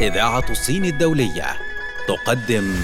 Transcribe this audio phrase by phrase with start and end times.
[0.00, 1.46] إذاعة الصين الدولية.
[2.08, 2.74] تقدم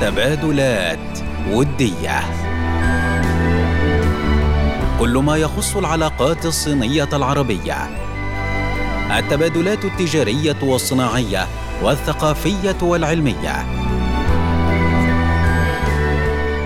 [0.00, 1.18] تبادلات
[1.50, 2.20] ودية.
[5.00, 7.76] كل ما يخص العلاقات الصينية العربية.
[9.18, 11.46] التبادلات التجارية والصناعية
[11.82, 13.66] والثقافية والعلمية.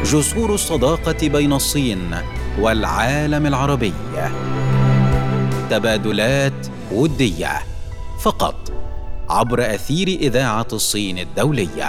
[0.05, 2.17] جسور الصداقة بين الصين
[2.59, 3.93] والعالم العربي.
[5.71, 7.70] تبادلات ودية.
[8.21, 8.55] فقط
[9.31, 11.89] عبر أثير إذاعة الصين الدولية.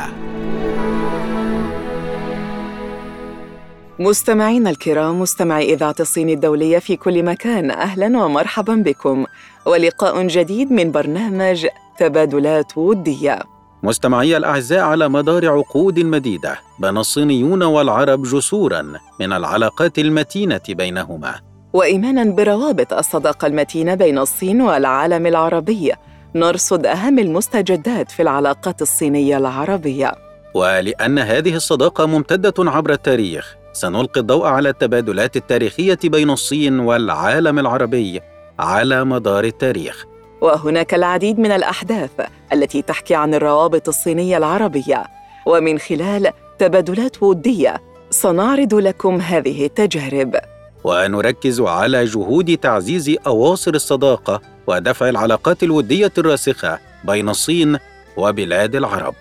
[3.99, 9.25] مستمعينا الكرام مستمعي إذاعة الصين الدولية في كل مكان أهلا ومرحبا بكم.
[9.65, 11.67] ولقاء جديد من برنامج
[11.99, 13.39] تبادلات ودية.
[13.83, 18.81] مستمعي الأعزاء على مدار عقود مديدة بنى الصينيون والعرب جسورا
[19.19, 21.35] من العلاقات المتينة بينهما.
[21.73, 25.91] وايمانا بروابط الصداقة المتينة بين الصين والعالم العربي.
[26.35, 30.11] نرصد أهم المستجدات في العلاقات الصينية العربية.
[30.53, 38.21] ولأن هذه الصداقة ممتدة عبر التاريخ سنلقي الضوء على التبادلات التاريخية بين الصين والعالم العربي
[38.59, 40.05] على مدار التاريخ.
[40.41, 42.11] وهناك العديد من الأحداث
[42.53, 45.03] التي تحكي عن الروابط الصينية العربية.
[45.45, 50.35] ومن خلال تبادلات ودية سنعرض لكم هذه التجارب.
[50.83, 57.77] ونركز على جهود تعزيز أواصر الصداقة ودفع العلاقات الودية الراسخة بين الصين
[58.17, 59.15] وبلاد العرب.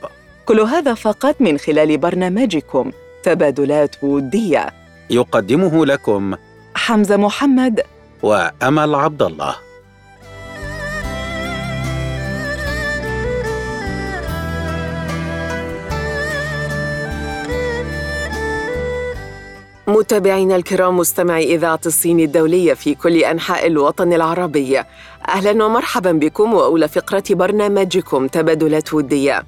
[0.47, 4.67] كل هذا فقط من خلال برنامجكم تبادلات ودية.
[5.11, 6.35] يقدمه لكم
[6.75, 7.81] حمزة محمد.
[8.23, 9.57] وأمل عبد الله.
[19.87, 24.83] متابعينا الكرام مستمعي إذاعة الصين الدولية في كل أنحاء الوطن العربي.
[25.31, 29.43] أهلا ومرحبا بكم وأولى فقرة برنامجكم تبادلات ودية.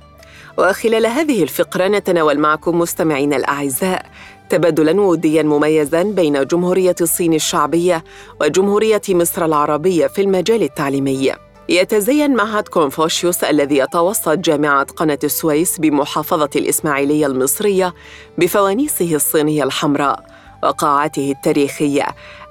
[0.59, 4.07] وخلال هذه الفقرة نتناول معكم مستمعينا الأعزاء
[4.49, 8.05] تبادلا وديا مميزا بين جمهورية الصين الشعبية
[8.41, 11.33] وجمهورية مصر العربية في المجال التعليمي.
[11.69, 17.95] يتزين معهد كونفوشيوس الذي يتوسط جامعة قناة السويس بمحافظة الإسماعيلية المصرية
[18.39, 20.32] بفوانيسه الصينية الحمراء.
[20.63, 22.07] وقاعته التاريخية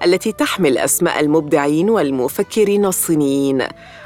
[0.06, 3.64] التي تحمل أسماء المبدعين والمفكرين الصينيين.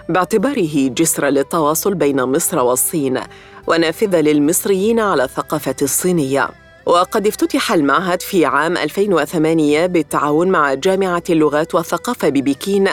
[0.10, 3.20] باعتباره جسر للتواصل بين مصر والصين
[3.68, 6.50] ونافذة للمصريين على الثقافة الصينية.
[6.86, 12.90] وقد افتتح المعهد في عام 2008 بالتعاون مع جامعة اللغات والثقافة ببكين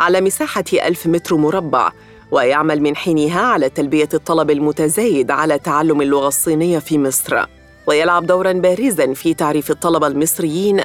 [0.00, 1.92] على مساحة ألف متر مربع
[2.30, 7.44] ويعمل من حينها على تلبية الطلب المتزايد على تعلم اللغة الصينية في مصر.
[7.86, 10.80] ويلعب دورا بارزا في تعريف الطلبة المصريين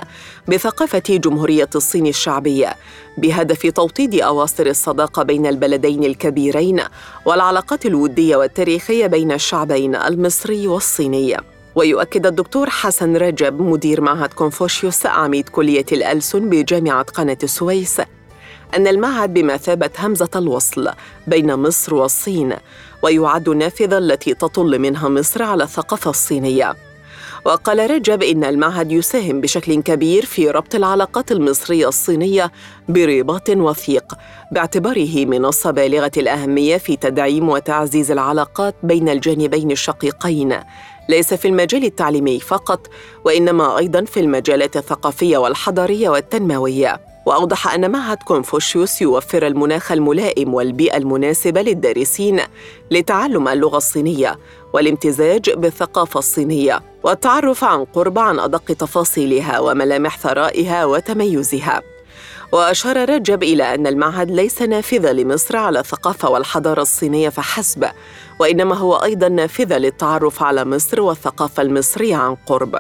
[0.47, 2.75] بثقافة جمهورية الصين الشعبيه
[3.17, 6.81] بهدف توطيد أواصر الصداقة بين البلدين الكبيرين
[7.25, 11.37] والعلاقات الودية والتاريخية بين الشعبين المصري والصيني.
[11.75, 18.01] ويؤكد الدكتور حسن رجب مدير معهد كونفوشيوس عميد كلية الألسن بجامعة قناة السويس
[18.75, 20.89] أن المعهد بمثابة همزة الوصل
[21.27, 22.53] بين مصر والصين
[23.03, 26.75] ويعد النافذة التي تطل منها مصر على الثقافة الصينية.
[27.49, 32.51] وقال رجب إن المعهد يساهم بشكل كبير في ربط العلاقات المصرية الصينية
[32.89, 34.13] برباط وثيق
[34.51, 40.59] باعتباره منصة بالغة الأهمية في تدعيم وتعزيز العلاقات بين الجانبين الشقيقين.
[41.09, 42.87] ليس في المجال التعليمي فقط
[43.25, 47.08] وإنما أيضا في المجالات الثقافية والحضارية والتنموية.
[47.29, 52.41] وأوضح أن معهد كونفوشيوس يوفر المناخ الملائم والبيئة المناسبة للدارسين
[52.91, 54.39] لتعلم اللغة الصينية
[54.73, 61.81] والامتزاج بالثقافة الصينية والتعرف عن قرب عن أدق تفاصيلها وملامح ثرائها وتميزها.
[62.51, 67.85] وأشار رجب إلى أن المعهد ليس نافذه لمصر على الثقافة والحضارة الصينية فحسب
[68.39, 72.79] وإنما هو أيضا نافذه للتعرف على مصر والثقافة المصرية عن قرب.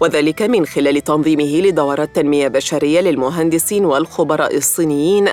[0.00, 5.28] وذلك من خلال تنظيمه لدورات تنمية بشرية للمهندسين والخبراء الصينيين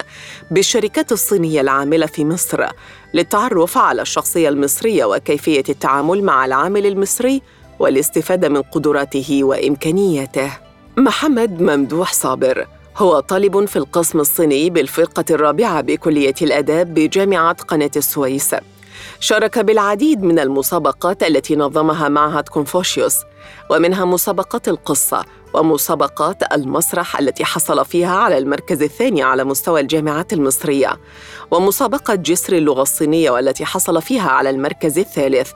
[0.52, 2.66] بالشركات الصينية العاملة في مصر
[3.14, 7.42] للتعرف على الشخصية المصرية وكيفية التعامل مع العامل المصري
[7.80, 10.52] والاستفادة من قدراته وإمكانياته
[10.98, 12.68] محمد ممدوح صابر
[12.98, 18.56] هو طالب في القسم الصيني بالفرقة الرابعة بكلية الآداب بجامعة قناة السويس.
[19.24, 23.18] شارك بالعديد من المسابقات التي نظمها معهد كونفوشيوس
[23.70, 31.00] ومنها مسابقات القصة ومسابقات المسرح التي حصل فيها على المركز الثاني على مستوى الجامعات المصرية
[31.52, 35.52] ومسابقة جسر اللغة الصينية والتي حصل فيها على المركز الثالث.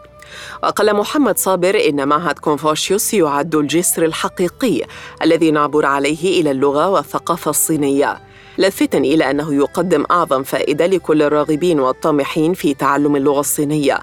[0.64, 4.82] وقال محمد صابر إن معهد كونفوشيوس يعد الجسر الحقيقي
[5.22, 8.20] الذي نعبر عليه إلى اللغة والثقافة الصينية.
[8.58, 14.00] لافتا إلى أنه يقدم أعظم فائدة لكل الراغبين والطامحين في تعلم اللغة الصينية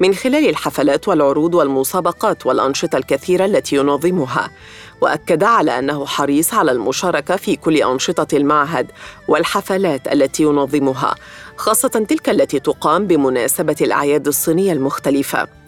[0.00, 4.50] من خلال الحفلات والعروض والمسابقات والأنشطة الكثيرة التي ينظمها.
[5.00, 8.86] وأكد على أنه حريص على المشاركة في كل أنشطة المعهد
[9.28, 11.14] والحفلات التي ينظمها
[11.56, 15.65] خاصة تلك التي تقام بمناسبة الأعياد الصينية المختلفة.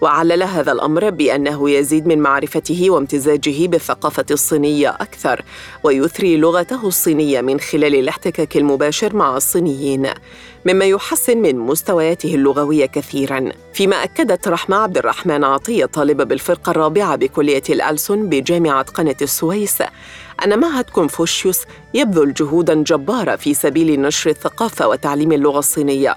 [0.00, 5.42] وعلل هذا الأمر بأنه يزيد من معرفته وامتزاجه بالثقافة الصينية أكثر
[5.82, 10.06] ويثري لغته الصينية من خلال الاحتكاك المباشر مع الصينيين
[10.66, 13.48] مما يحسن من مستوياته اللغوية كثيرا.
[13.72, 19.82] فيما أكدت رحمة عبد الرحمن عطية طالبة بالفرقة الرابعة بكلية الألسن بجامعة قناة السويس
[20.44, 21.60] أن معهد كونفوشيوس
[21.94, 26.16] يبذل جهودا جبارة في سبيل نشر الثقافة وتعليم اللغة الصينية.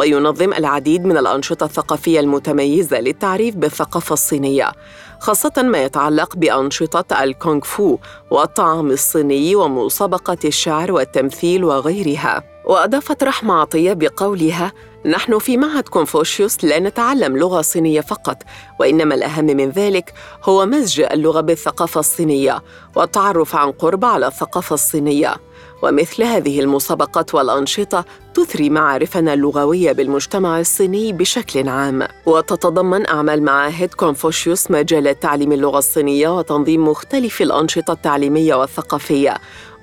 [0.00, 4.72] وينظم العديد من الأنشطة الثقافية المتميزة للتعريف بالثقافة الصينية
[5.20, 7.98] خاصة ما يتعلق بأنشطة الكونغ فو
[8.30, 12.42] والطعام الصيني ومسابقة الشعر والتمثيل وغيرها.
[12.66, 14.72] وأضافت رحمة عطية بقولها
[15.06, 18.42] نحن في معهد كونفوشيوس لا نتعلم لغة صينية فقط
[18.80, 20.14] وإنما الأهم من ذلك
[20.44, 22.62] هو مزج اللغة بالثقافة الصينية
[22.96, 25.36] والتعرف عن قرب على الثقافة الصينية.
[25.82, 32.02] ومثل هذه المسابقات والأنشطة تثري معارفنا اللغوية بالمجتمع الصيني بشكل عام.
[32.26, 39.34] وتتضمن أعمال معاهد كونفوشيوس مجال تعليم اللغة الصينية وتنظيم مختلف الأنشطة التعليمية والثقافية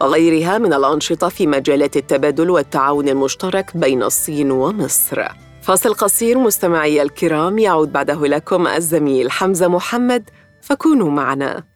[0.01, 5.27] وغيرها من الأنشطة في مجالات التبادل والتعاون المشترك بين الصين ومصر.
[5.61, 10.29] فاصل قصير مستمعي الكرام يعود بعده لكم الزميل حمزة محمد
[10.61, 11.72] فكونوا معنا.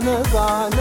[0.00, 0.79] Nirvana.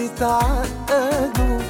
[0.00, 1.60] بعيد يتعقدوا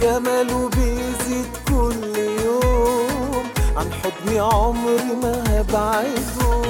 [0.00, 3.44] جماله بيزيد كل يوم.
[3.76, 6.62] عن حضني عمري ما هبعده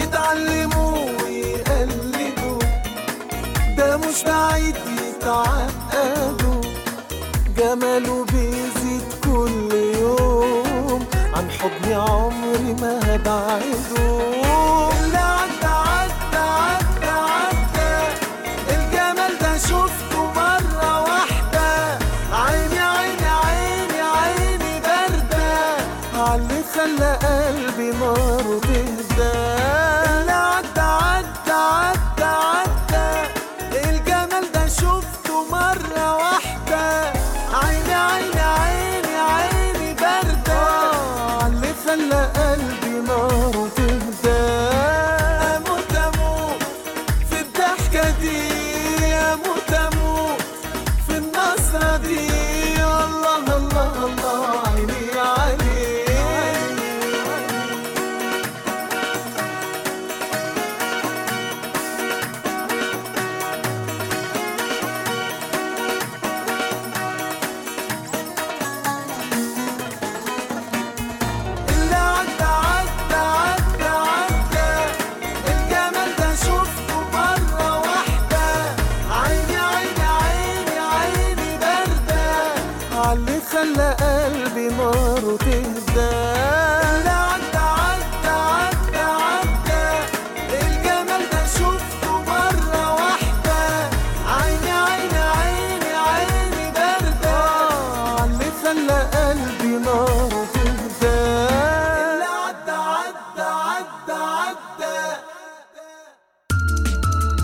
[0.00, 2.58] يتعلموا ويقلدوا.
[3.76, 4.76] ده مش بعيد
[5.08, 6.60] يتعقدوا.
[7.58, 11.06] جماله بيزيد كل يوم.
[11.34, 14.30] عن حضني عمري ما هبعده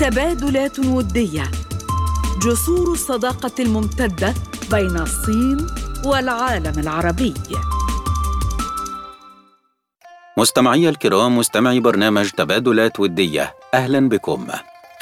[0.07, 1.51] تبادلات ودية.
[2.43, 4.35] جسور الصداقة الممتدة
[4.71, 5.67] بين الصين
[6.05, 7.35] والعالم العربي.
[10.39, 14.47] مستمعي الكرام مستمعي برنامج تبادلات ودية أهلا بكم.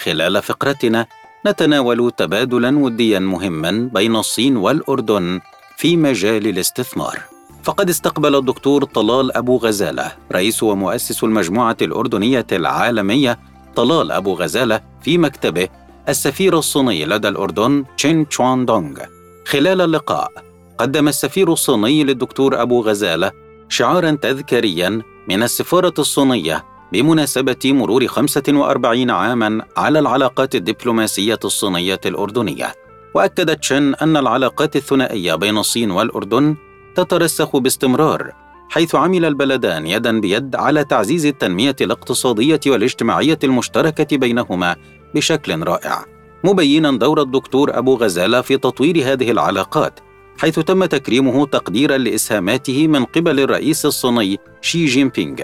[0.04, 1.06] خلال فقرتنا
[1.46, 5.40] نتناول تبادلا وديا مهما بين الصين والأردن
[5.76, 7.20] في مجال الاستثمار.
[7.62, 13.38] فقد استقبل الدكتور طلال أبو غزالة رئيس ومؤسس المجموعة الأردنية العالمية
[13.76, 15.68] طلال أبو غزالة في مكتبه
[16.08, 18.98] السفير الصيني لدى الأردن تشين تشوان دونغ.
[19.46, 20.32] خلال اللقاء
[20.78, 23.30] قدم السفير الصيني للدكتور أبو غزالة
[23.68, 32.74] شعارا تذكاريا من السفارة الصينية بمناسبة مرور 45 عاما على العلاقات الدبلوماسية الصينية الأردنية.
[33.14, 36.56] وأكد تشين أن العلاقات الثنائية بين الصين والأردن
[36.94, 44.76] تترسخ باستمرار حيث عمل البلدان يدا بيد على تعزيز التنمية الاقتصادية والاجتماعية المشتركة بينهما
[45.14, 46.04] بشكل رائع.
[46.44, 50.00] مبينا دور الدكتور أبو غزالة في تطوير هذه العلاقات
[50.38, 55.36] حيث تم تكريمه تقديرا لإسهاماته من قبل الرئيس الصيني شي جين بينغ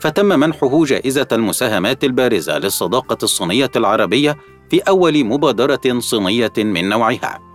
[0.00, 4.36] فتم منحه جائزة المساهمات البارزة للصداقة الصينية العربية
[4.70, 7.45] في أول مبادرة صينية من نوعها.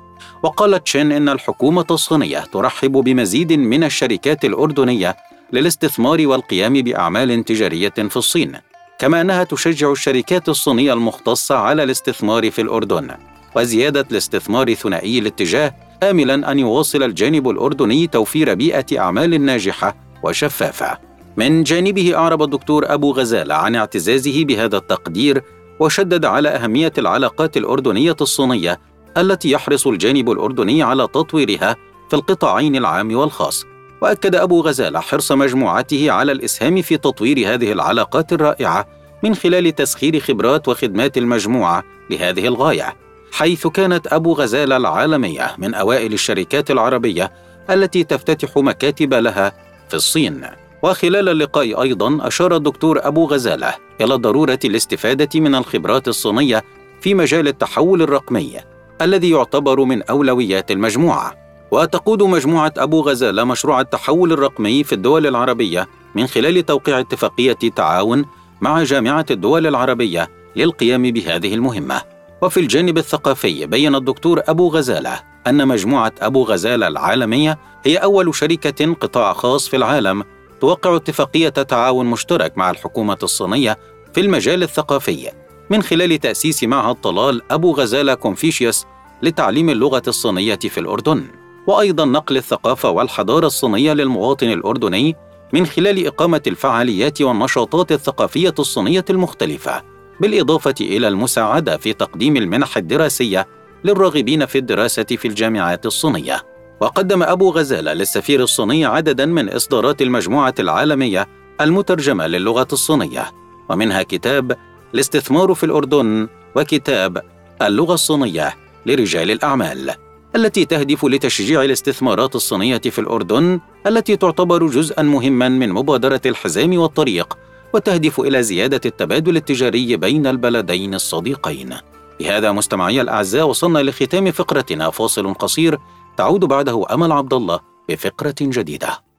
[0.44, 5.18] وقالت تشين إن الحكومة الصينية ترحب بمزيد من الشركات الأردنية
[5.54, 8.58] للاستثمار والقيام بأعمال تجارية في الصين
[9.00, 13.12] كما أنها تشجع الشركات الصينية المختصة على الاستثمار في الأردن
[13.56, 20.98] وزيادة الاستثمار ثنائي الاتجاه آملا أن يواصل الجانب الأردني توفير بيئة أعمال ناجحة وشفافة.
[21.38, 25.44] من جانبه أعرب الدكتور أبو غزالة عن اعتزازه بهذا التقدير
[25.80, 28.80] وشدد على أهمية العلاقات الأردنية الصينية
[29.18, 31.76] التي يحرص الجانب الأردني على تطويرها
[32.10, 33.66] في القطاعين العام والخاص.
[34.02, 38.88] وأكد أبو غزالة حرص مجموعته على الإسهام في تطوير هذه العلاقات الرائعة
[39.24, 42.96] من خلال تسخير خبرات وخدمات المجموعة لهذه الغاية
[43.32, 47.32] حيث كانت أبو غزالة العالمية من أوائل الشركات العربية
[47.70, 49.52] التي تفتتح مكاتب لها
[49.90, 50.46] في الصين.
[50.84, 56.64] وخلال اللقاء أيضا أشار الدكتور أبو غزالة إلى ضرورة الاستفادة من الخبرات الصينية
[57.02, 58.58] في مجال التحول الرقمي.
[59.02, 61.34] الذي يعتبر من أولويات المجموعة
[61.72, 68.26] وتقود مجموعة أبو غزالة مشروع التحول الرقمي في الدول العربية من خلال توقيع اتفاقية تعاون
[68.62, 72.02] مع جامعة الدول العربية للقيام بهذه المهمة.
[72.42, 78.94] وفي الجانب الثقافي بين الدكتور أبو غزالة أن مجموعة أبو غزالة العالمية هي أول شركة
[78.94, 80.24] قطاع خاص في العالم
[80.62, 83.78] توقع اتفاقية تعاون مشترك مع الحكومة الصينية
[84.14, 85.32] في المجال الثقافي
[85.72, 88.86] من خلال تأسيس معهد طلال أبو غزالة كونفوشيوس
[89.22, 91.28] لتعليم اللغة الصينية في الأردن.
[91.68, 95.16] وأيضا نقل الثقافة والحضارة الصينية للمواطن الأردني
[95.54, 99.84] من خلال إقامة الفعاليات والنشاطات الثقافية الصينية المختلفة
[100.20, 103.48] بالإضافة إلى المساعدة في تقديم المنح الدراسية
[103.84, 106.42] للراغبين في الدراسة في الجامعات الصينية
[106.82, 111.28] وقدم أبو غزالة للسفير الصيني عددا من إصدارات المجموعة العالمية
[111.62, 113.32] المترجمة للغة الصينية
[113.70, 114.58] ومنها كتاب
[114.94, 117.22] الاستثمار في الأردن وكتاب
[117.62, 118.56] اللغة الصينية
[118.86, 119.96] لرجال الأعمال
[120.36, 127.38] التي تهدف لتشجيع الاستثمارات الصينية في الأردن التي تعتبر جزءا مهما من مبادرة الحزام والطريق
[127.74, 131.76] وتهدف إلى زيادة التبادل التجاري بين البلدين الصديقين.
[132.20, 134.90] بهذا مستمعي الأعزاء وصلنا لختام فقرتنا.
[134.90, 135.78] فاصل قصير
[136.18, 139.11] تعود بعده أمل عبد الله بفقرة جديدة.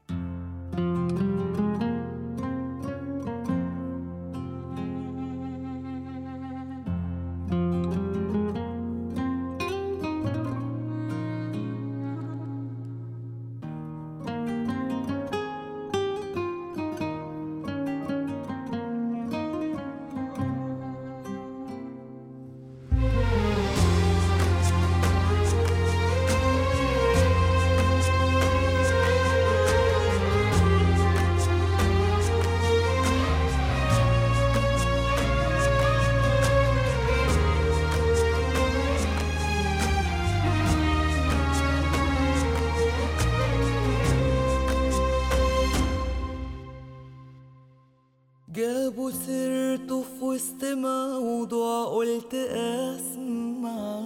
[48.55, 54.01] جابوا سيرته في وسط موضوع قلت أسمع.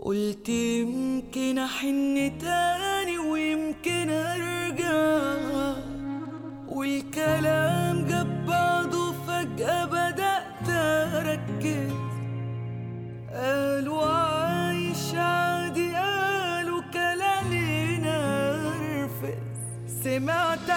[0.00, 5.34] قلت يمكن أحن تاني ويمكن أرجع.
[6.68, 11.92] والكلام جاب بعضه فجأة بدأت أركز.
[13.34, 19.38] قالوا عايش عادي قالوا كلامي نرفز.
[20.04, 20.70] سمعت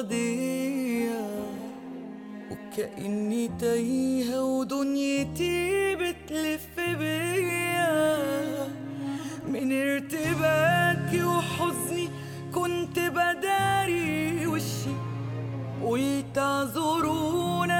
[0.00, 1.10] دي
[2.50, 8.68] وكأني تايهة ودنيتي بتلف بيا
[9.48, 12.08] من ارتباكي وحزني
[12.54, 14.90] كنت بداري وشي
[15.84, 17.70] قلت اعذرون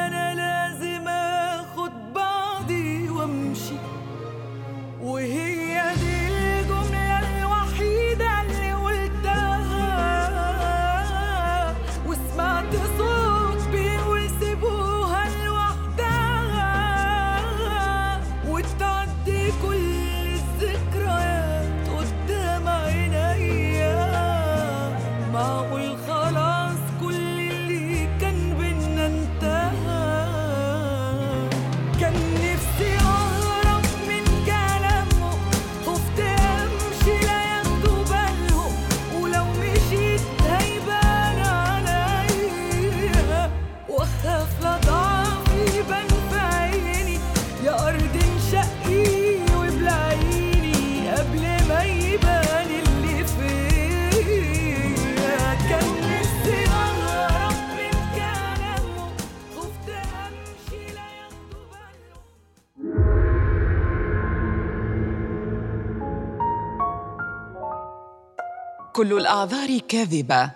[68.92, 70.50] كل الأعذار كاذبة.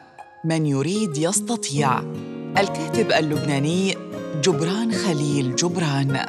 [0.45, 2.01] من يريد يستطيع.
[2.59, 3.95] الكاتب اللبناني
[4.43, 6.27] جبران خليل جبران.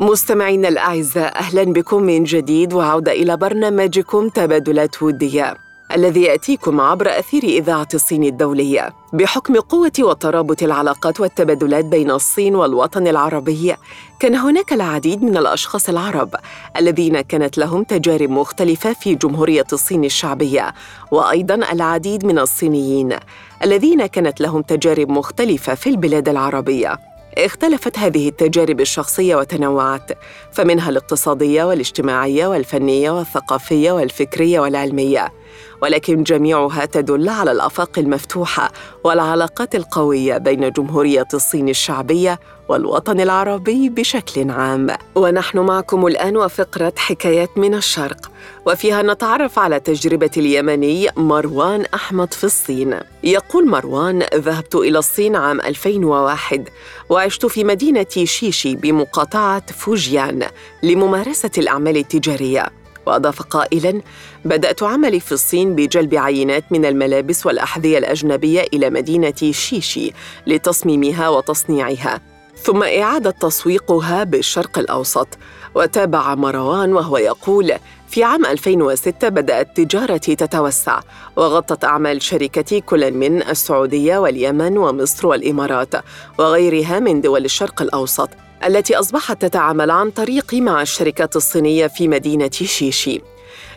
[0.00, 7.42] مستمعينا الأعزاء أهلا بكم من جديد وعودة إلى برنامجكم تبادلات ودية الذي يأتيكم عبر أثير
[7.42, 13.74] إذاعة الصين الدولية بحكم قوة وترابط العلاقات والتبادلات بين الصين والوطن العربي.
[14.20, 16.34] كان هناك العديد من الأشخاص العرب
[16.76, 20.74] الذين كانت لهم تجارب مختلفة في جمهورية الصين الشعبية
[21.10, 23.16] وأيضاً العديد من الصينيين
[23.64, 26.98] الذين كانت لهم تجارب مختلفة في البلاد العربية.
[27.38, 30.12] اختلفت هذه التجارب الشخصية وتنوعت
[30.52, 35.32] فمنها الاقتصادية والاجتماعية والفنية والثقافية والفكرية والعلمية.
[35.82, 38.72] ولكن جميعها تدل على الأفاق المفتوحة
[39.04, 44.86] والعلاقات القوية بين جمهورية الصين الشعبية والوطن العربي بشكل عام.
[45.14, 48.30] ونحن معكم الآن وفقرة حكايات من الشرق
[48.66, 53.00] وفيها نتعرف على تجربة اليمني مروان أحمد في الصين.
[53.24, 56.68] يقول مروان ذهبت إلى الصين عام 2001
[57.08, 60.46] وعشت في مدينة شيشي بمقاطعة فوجيان
[60.82, 62.77] لممارسة الأعمال التجارية.
[63.08, 64.02] وأضاف قائلا
[64.44, 70.12] بدأت عملي في الصين بجلب عينات من الملابس والأحذية الأجنبية إلى مدينة شيشي
[70.46, 72.20] لتصميمها وتصنيعها
[72.62, 75.28] ثم إعادة تسويقها بالشرق الأوسط
[75.74, 77.72] وتابع مروان وهو يقول
[78.08, 81.00] في عام 2006 بدأت تجارتي تتوسع
[81.36, 85.94] وغطت أعمال شركتي كل من السعودية واليمن ومصر والإمارات
[86.38, 88.30] وغيرها من دول الشرق الأوسط
[88.66, 93.20] التي أصبحت تتعامل عن طريقي مع الشركات الصينية في مدينة شيشي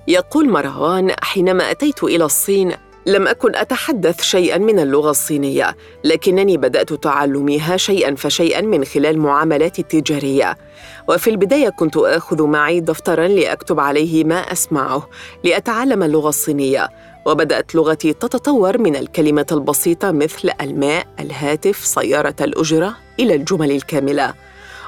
[0.07, 2.71] يقول مروان حينما أتيت إلى الصين
[3.05, 9.81] لم أكن أتحدث شيئا من اللغة الصينية، لكنني بدأت تعلمها شيئا فشيئا من خلال معاملاتي
[9.81, 10.57] التجارية.
[11.09, 15.09] وفي البداية كنت آخذ معي دفترا لأكتب عليه ما أسمعه
[15.43, 16.89] لأتعلم اللغة الصينية،
[17.25, 24.33] وبدأت لغتي تتطور من الكلمة البسيطة مثل الماء، الهاتف، سيارة الأجرة إلى الجمل الكاملة.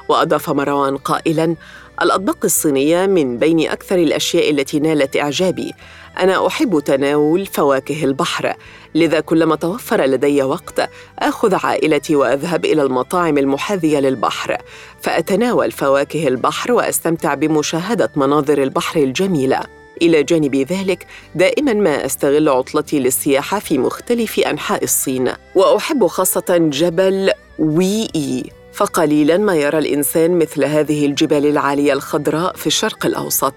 [0.08, 1.56] وأضاف مروان قائلا:
[2.02, 5.72] الأطباق الصينية من بين أكثر الأشياء التي نالت إعجابي.
[6.18, 8.54] أنا أحب تناول فواكه البحر.
[8.94, 14.56] لذا كلما توفر لدي وقت آخذ عائلتي وأذهب إلى المطاعم المحاذية للبحر.
[15.00, 19.60] فأتناول فواكه البحر وأستمتع بمشاهدة مناظر البحر الجميلة.
[20.02, 25.32] إلى جانب ذلك دائما ما أستغل عطلتي للسياحة في مختلف أنحاء الصين.
[25.54, 28.44] وأحب خاصة جبل وي إي.
[28.74, 33.54] فقليلا ما يرى الإنسان مثل هذه الجبال العالية الخضراء في الشرق الأوسط.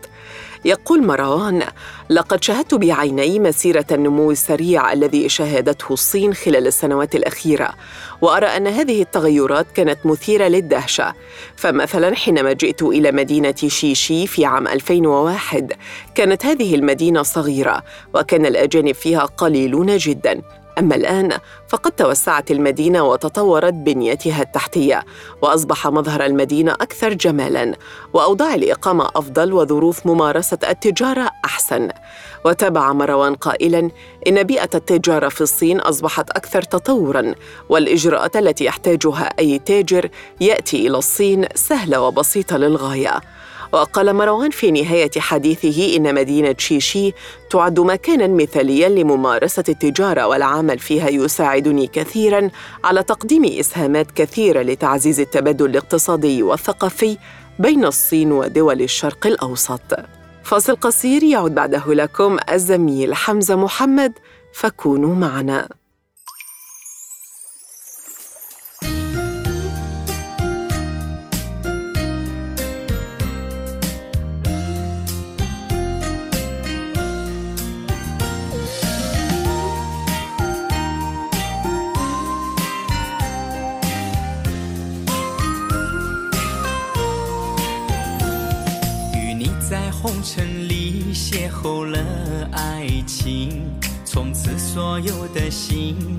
[0.65, 1.63] يقول مروان
[2.09, 7.73] لقد شاهدت بعيني مسيرة النمو السريع الذي شهدته الصين خلال السنوات الأخيرة
[8.21, 11.13] وأرى أن هذه التغيرات كانت مثيرة للدهشة.
[11.55, 15.73] فمثلا حينما جئت إلى مدينة شيشي في عام 2001
[16.15, 20.41] كانت هذه المدينة صغيرة وكان الأجانب فيها قليلون جدا.
[20.79, 21.37] أما الآن
[21.67, 25.05] فقد توسعت المدينة وتطورت بنيتها التحتية
[25.41, 27.75] وأصبح مظهر المدينة أكثر جمالاً
[28.13, 31.89] وأوضاع الإقامة أفضل وظروف ممارسة التجارة أحسن.
[32.45, 33.91] وتابع مروان قائلاً
[34.27, 37.35] إن بيئة التجارة في الصين أصبحت أكثر تطوراً
[37.69, 40.09] والإجراءات التي يحتاجها أي تاجر
[40.41, 43.21] يأتي إلى الصين سهلة وبسيطة للغاية.
[43.71, 47.13] وقال مروان في نهاية حديثه إن مدينة شيشي
[47.49, 52.49] تعد مكانا مثاليا لممارسة التجارة والعمل فيها يساعدني كثيرا
[52.83, 57.17] على تقديم إسهامات كثيرة لتعزيز التبادل الاقتصادي والثقافي
[57.59, 59.95] بين الصين ودول الشرق الأوسط.
[60.43, 64.13] فاصل قصير يعود بعده لكم الزميل حمزة محمد
[64.53, 65.69] فكونوا معنا.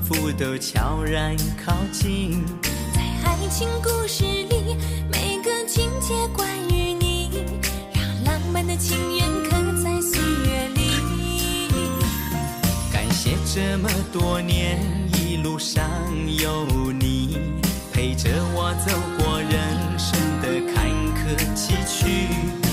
[0.09, 2.43] 福都悄然靠近。
[2.95, 4.75] 在爱情故事里，
[5.13, 7.29] 每个情节关于你，
[7.93, 9.51] 让浪漫的情缘刻
[9.85, 10.81] 在岁月里。
[12.91, 14.81] 感谢这么多年，
[15.21, 15.85] 一路上
[16.27, 17.39] 有你
[17.93, 22.68] 陪着我走过人生的坎坷崎岖。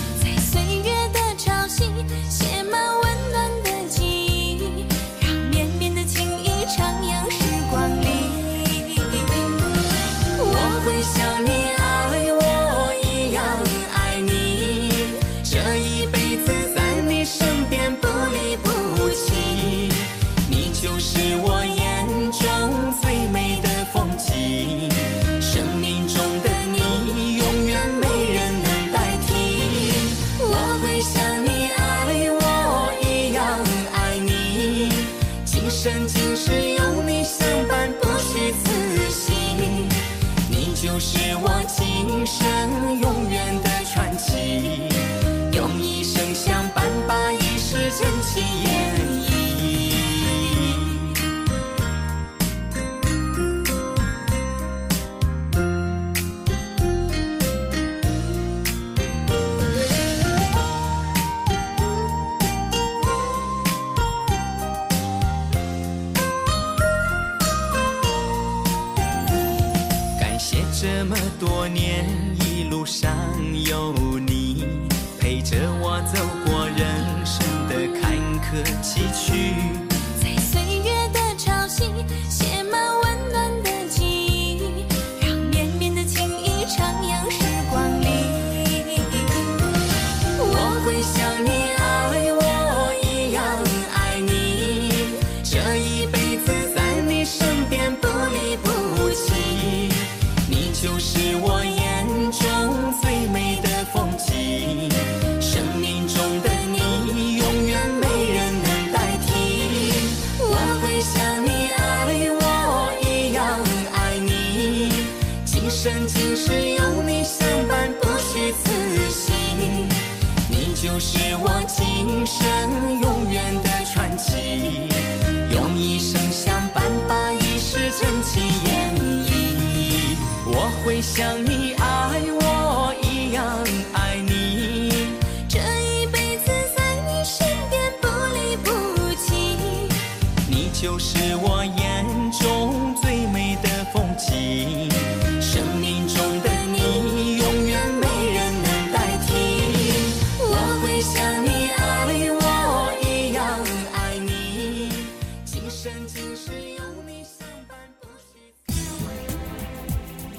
[131.15, 131.44] come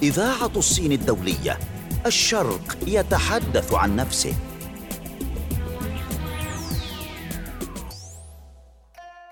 [0.03, 1.59] إذاعة الصين الدولية
[2.05, 4.33] الشرق يتحدث عن نفسه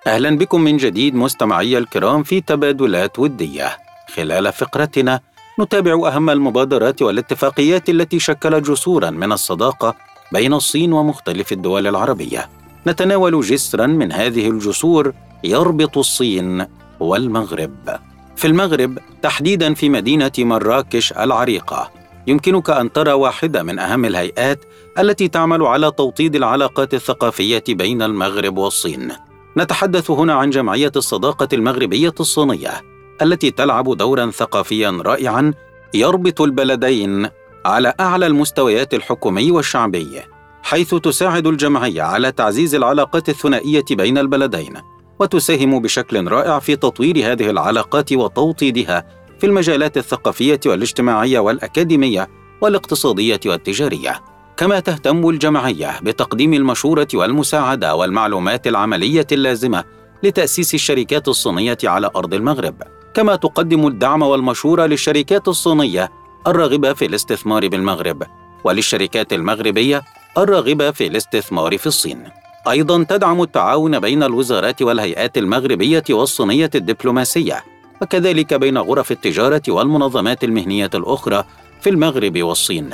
[0.08, 3.78] أهلا بكم من جديد مستمعي الكرام في تبادلات ودية.
[4.16, 5.20] خلال فقرتنا
[5.60, 9.96] نتابع أهم المبادرات والاتفاقيات التي شكلت جسورا من الصداقة
[10.32, 12.50] بين الصين ومختلف الدول العربية.
[12.88, 16.66] نتناول جسرا من هذه الجسور يربط الصين
[17.00, 18.15] والمغرب.
[18.36, 21.92] في المغرب تحديدا في مدينة مراكش العريقة
[22.28, 24.66] يمكنك أن ترى واحدة من أهم الهيئات
[25.00, 29.12] التي تعمل على توطيد العلاقات الثقافية بين المغرب والصين.
[29.58, 32.82] نتحدث هنا عن جمعية الصداقة المغربية الصينية
[33.22, 35.54] التي تلعب دورا ثقافيا رائعا
[35.94, 37.30] يربط البلدين
[37.66, 40.22] على أعلى المستويات الحكومي والشعبي
[40.64, 44.74] حيث تساعد الجمعية على تعزيز العلاقات الثنائية بين البلدين
[45.20, 49.06] وتساهم بشكل رائع في تطوير هذه العلاقات وتوطيدها
[49.40, 52.30] في المجالات الثقافية والاجتماعية والأكاديمية
[52.62, 54.22] والاقتصادية والتجارية.
[54.58, 59.84] كما تهتم الجمعية بتقديم المشورة والمساعدة والمعلومات العملية اللازمة
[60.24, 62.76] لتأسيس الشركات الصينية على أرض المغرب.
[63.14, 66.12] كما تقدم الدعم والمشورة للشركات الصينية
[66.48, 68.24] الراغبة في الاستثمار بالمغرب
[68.64, 70.02] وللشركات المغربية
[70.38, 72.45] الراغبة في الاستثمار في الصين.
[72.70, 77.64] أيضا تدعم التعاون بين الوزارات والهيئات المغربية والصينية الدبلوماسية
[78.02, 81.44] وكذلك بين غرف التجارة والمنظمات المهنية الأخرى
[81.82, 82.90] في المغرب والصين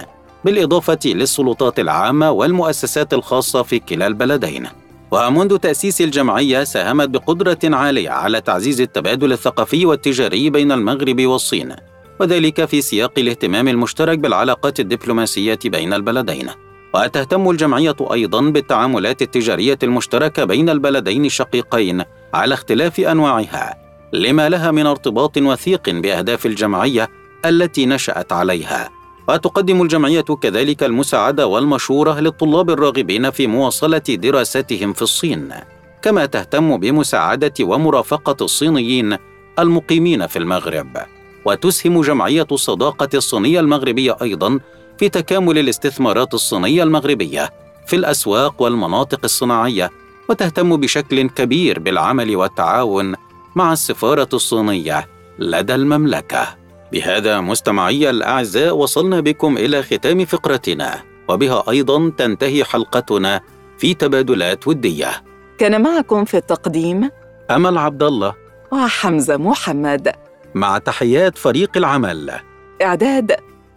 [0.46, 4.68] بالإضافة للسلطات العامة والمؤسسات الخاصة في كلا البلدين.
[5.12, 11.76] ومنذ تأسيس الجمعية ساهمت بقدرة عالية على تعزيز التبادل الثقافي والتجاري بين المغرب والصين،
[12.20, 16.50] وذلك في سياق الاهتمام المشترك بالعلاقات الدبلوماسية بين البلدين.
[16.94, 23.78] وتهتم الجمعية أيضا بالتعاملات التجارية المشتركة بين البلدين الشقيقين على اختلاف أنواعها،
[24.14, 27.10] لما لها من ارتباط وثيق بأهداف الجمعية
[27.46, 28.90] التي نشأت عليها.
[29.30, 35.54] وتقدم الجمعية كذلك المساعدة والمشورة للطلاب الراغبين في مواصلة دراستهم في الصين،
[36.02, 39.18] كما تهتم بمساعدة ومرافقة الصينيين
[39.60, 40.98] المقيمين في المغرب.
[41.46, 44.60] وتسهم جمعية الصداقة الصينية المغربية أيضا
[45.02, 47.50] في تكامل الاستثمارات الصينية المغربية
[47.88, 49.90] في الأسواق والمناطق الصناعية،
[50.30, 53.16] وتهتم بشكل كبير بالعمل والتعاون
[53.56, 55.08] مع السفارة الصينية
[55.40, 56.48] لدى المملكة.
[56.92, 63.42] بهذا مستمعي الأعزاء وصلنا بكم إلى ختام فقرتنا وبها أيضا تنتهي حلقتنا
[63.78, 65.24] في تبادلات ودية.
[65.58, 67.10] كان معكم في التقديم
[67.52, 68.34] أمل عبد الله
[68.72, 70.12] وحمزة محمد.
[70.56, 72.40] مع تحيات فريق العمل.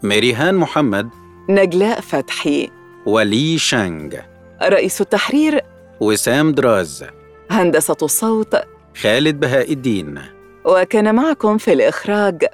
[0.05, 1.09] ميريهان محمد.
[1.49, 2.71] نجلاء فتحي.
[3.07, 4.15] ولي شانغ.
[4.63, 5.61] رئيس التحرير.
[6.01, 7.05] وسام دراز.
[7.51, 8.57] هندسة الصوت.
[9.03, 10.21] خالد بهاء الدين.
[10.65, 12.45] وكان معكم في الإخراج.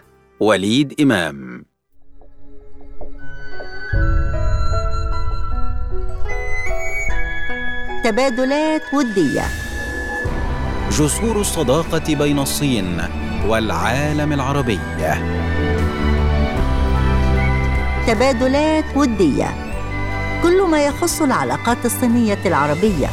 [0.40, 1.64] وليد إمام.
[8.04, 9.44] تبادلات ودية.
[10.90, 13.02] جسور الصداقة بين الصين
[13.46, 14.80] والعالم العربي.
[18.10, 19.54] تبادلات ودية.
[20.42, 23.06] كل ما يخص العلاقات الصينية العربية.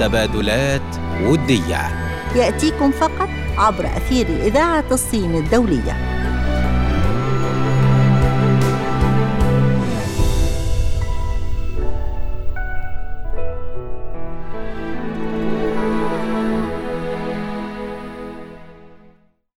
[0.00, 1.80] تبادلات ودية.
[2.34, 6.17] يأتيكم فقط عبر أثير إذاعة الصين الدولية.